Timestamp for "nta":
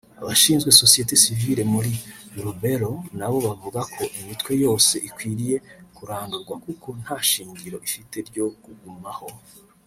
7.01-7.17